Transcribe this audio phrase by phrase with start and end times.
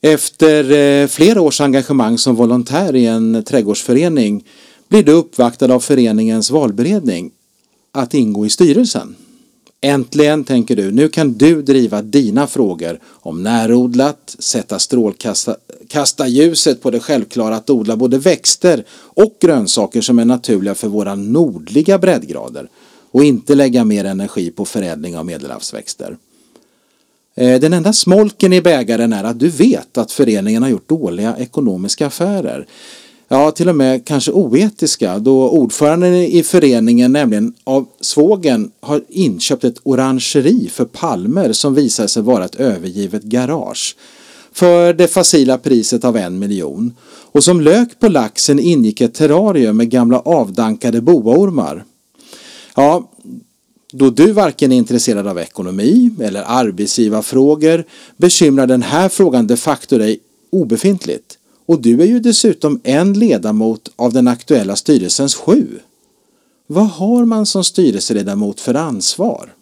[0.00, 4.44] Efter eh, flera års engagemang som volontär i en trädgårdsförening
[4.88, 7.30] blir du uppvaktad av föreningens valberedning
[7.92, 9.16] att ingå i styrelsen.
[9.80, 15.56] Äntligen, tänker du, nu kan du driva dina frågor om närodlat, sätta strålkasta
[15.88, 20.88] kasta ljuset på det självklara att odla både växter och grönsaker som är naturliga för
[20.88, 22.68] våra nordliga breddgrader
[23.10, 26.16] och inte lägga mer energi på förädling av medelhavsväxter.
[27.40, 31.36] Eh, den enda smolken i bägaren är att du vet att föreningen har gjort dåliga
[31.38, 32.66] ekonomiska affärer.
[33.28, 39.64] Ja, till och med kanske oetiska då ordföranden i föreningen, nämligen av svågen, har inköpt
[39.64, 43.96] ett orangeri för palmer som visar sig vara ett övergivet garage
[44.52, 46.94] för det facila priset av en miljon.
[47.32, 51.84] Och som lök på laxen ingick ett terrarium med gamla avdankade boaormar.
[52.76, 53.10] Ja,
[53.92, 57.84] då du varken är intresserad av ekonomi eller arbetsgivarfrågor
[58.16, 61.38] bekymrar den här frågan de facto dig obefintligt.
[61.66, 65.66] Och du är ju dessutom en ledamot av den aktuella styrelsens sju.
[66.66, 69.52] Vad har man som styrelseledamot för ansvar?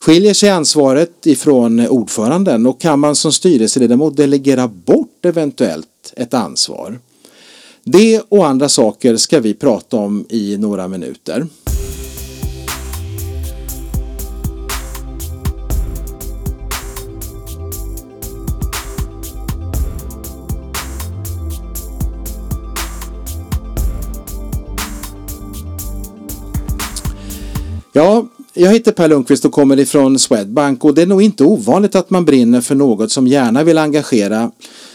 [0.00, 6.98] Skiljer sig ansvaret ifrån ordföranden och kan man som styrelseledamot delegera bort eventuellt ett ansvar?
[7.84, 11.46] Det och andra saker ska vi prata om i några minuter.
[27.98, 31.94] Ja, jag heter Per Lundqvist och kommer ifrån Swedbank och det är nog inte ovanligt
[31.94, 34.50] att man brinner för något som gärna vill engagera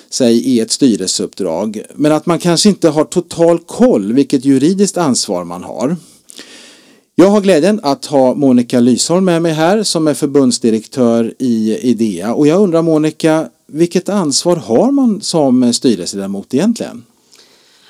[0.10, 5.44] sig i ett styrelseuppdrag men att man kanske inte har total koll vilket juridiskt ansvar
[5.44, 5.96] man har.
[7.16, 12.34] Jag har glädjen att ha Monica Lysholm med mig här som är förbundsdirektör i IDEA
[12.34, 17.04] och jag undrar Monica, vilket ansvar har man som styrelseledamot egentligen?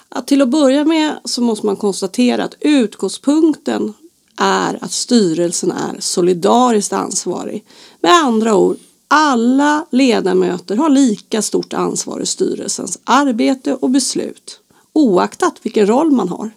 [0.10, 3.94] Att till att börja med så måste man konstatera att utgångspunkten
[4.38, 7.66] är att styrelsen är solidariskt ansvarig.
[8.02, 8.78] Med andra ord,
[9.08, 14.60] alla ledamöter har lika stort ansvar i styrelsens arbete och beslut
[14.94, 16.52] oaktat vilken roll man har.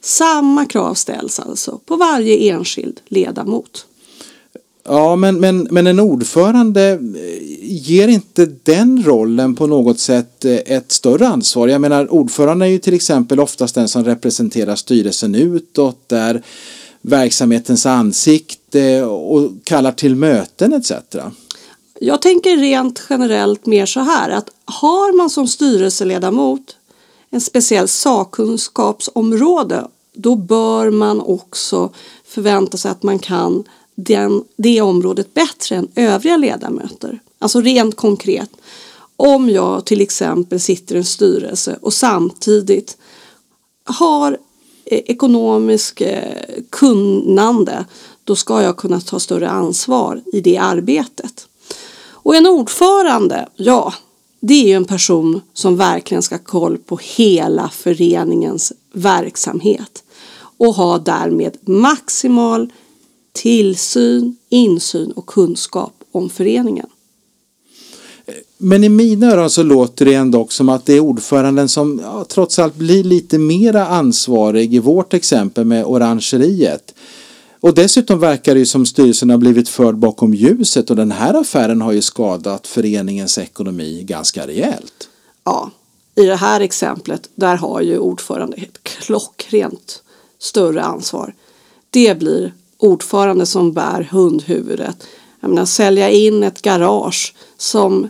[0.00, 3.86] Samma krav ställs alltså på varje enskild ledamot.
[4.86, 6.98] Ja, men, men, men en ordförande eh,
[7.62, 11.68] ger inte den rollen på något sätt eh, ett större ansvar?
[11.68, 16.42] Jag menar, ordföranden är ju till exempel oftast den som representerar styrelsen utåt, där
[17.02, 20.92] verksamhetens ansikte eh, och kallar till möten etc.
[22.00, 26.76] Jag tänker rent generellt mer så här att har man som styrelseledamot
[27.30, 29.84] en speciell sakkunskapsområde
[30.14, 31.90] då bör man också
[32.24, 33.64] förvänta sig att man kan
[33.94, 37.18] den, det området bättre än övriga ledamöter.
[37.38, 38.50] Alltså rent konkret.
[39.16, 42.96] Om jag till exempel sitter i en styrelse och samtidigt
[43.84, 44.38] har
[44.84, 47.84] eh, ekonomisk eh, kunnande
[48.24, 51.46] då ska jag kunna ta större ansvar i det arbetet.
[52.06, 53.94] Och en ordförande, ja,
[54.40, 60.04] det är ju en person som verkligen ska ha koll på hela föreningens verksamhet
[60.56, 62.72] och ha därmed maximal
[63.34, 66.86] tillsyn, insyn och kunskap om föreningen.
[68.58, 72.24] Men i mina öron så låter det ändå som att det är ordföranden som ja,
[72.28, 76.94] trots allt blir lite mera ansvarig i vårt exempel med orangeriet.
[77.60, 81.40] Och dessutom verkar det ju som styrelsen har blivit förd bakom ljuset och den här
[81.40, 85.08] affären har ju skadat föreningens ekonomi ganska rejält.
[85.44, 85.70] Ja,
[86.14, 90.02] i det här exemplet där har ju ordförande ett klockrent
[90.38, 91.34] större ansvar.
[91.90, 92.52] Det blir
[92.84, 95.06] ordförande som bär hundhuvudet.
[95.40, 98.08] Jag menar sälja in ett garage som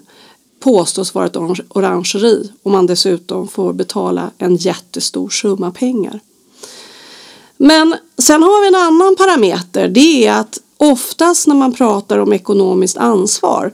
[0.60, 1.36] påstås vara ett
[1.68, 6.20] orangeri och man dessutom får betala en jättestor summa pengar.
[7.56, 9.88] Men sen har vi en annan parameter.
[9.88, 13.72] Det är att oftast när man pratar om ekonomiskt ansvar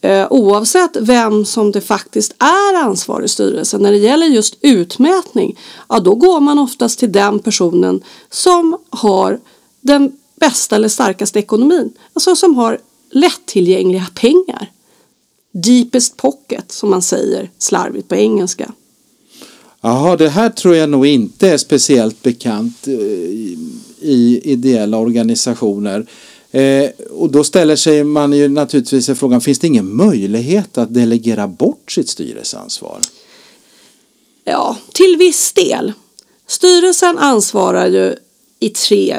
[0.00, 5.58] eh, oavsett vem som det faktiskt är ansvarig i styrelsen när det gäller just utmätning
[5.88, 9.40] ja då går man oftast till den personen som har
[9.80, 11.92] den bästa eller starkaste ekonomin.
[12.12, 12.78] Alltså som har
[13.10, 14.70] lättillgängliga pengar.
[15.52, 18.72] Deepest pocket som man säger slarvigt på engelska.
[19.80, 22.94] Jaha, det här tror jag nog inte är speciellt bekant eh,
[24.00, 26.06] i ideella organisationer.
[26.50, 31.48] Eh, och då ställer sig man ju naturligtvis frågan, finns det ingen möjlighet att delegera
[31.48, 33.00] bort sitt styrelseansvar?
[34.44, 35.92] Ja, till viss del.
[36.46, 38.16] Styrelsen ansvarar ju
[38.60, 39.16] i tre,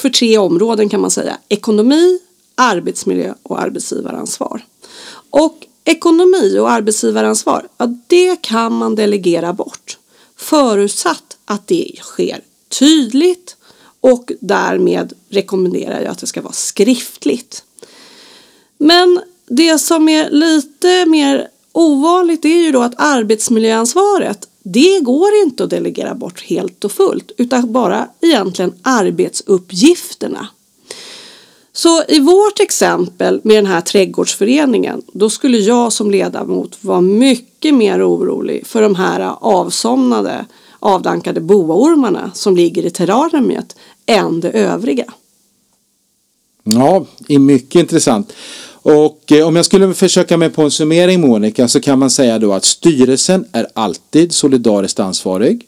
[0.00, 1.38] för tre områden kan man säga.
[1.48, 2.18] Ekonomi,
[2.54, 4.64] arbetsmiljö och arbetsgivaransvar.
[5.30, 9.98] Och Ekonomi och arbetsgivaransvar, ja, det kan man delegera bort
[10.36, 12.40] förutsatt att det sker
[12.78, 13.56] tydligt
[14.00, 17.64] och därmed rekommenderar jag att det ska vara skriftligt.
[18.78, 25.64] Men det som är lite mer ovanligt är ju då att arbetsmiljöansvaret det går inte
[25.64, 30.48] att delegera bort helt och fullt utan bara egentligen arbetsuppgifterna.
[31.72, 37.74] Så i vårt exempel med den här trädgårdsföreningen då skulle jag som ledamot vara mycket
[37.74, 40.46] mer orolig för de här avsomnade
[40.78, 43.76] avdankade boaormarna som ligger i terrariet
[44.06, 45.04] än det övriga.
[46.64, 48.32] Ja, är mycket intressant.
[48.84, 52.38] Och eh, om jag skulle försöka mig på en summering Monica så kan man säga
[52.38, 55.66] då att styrelsen är alltid solidariskt ansvarig.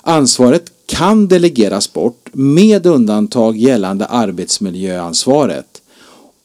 [0.00, 5.82] Ansvaret kan delegeras bort med undantag gällande arbetsmiljöansvaret.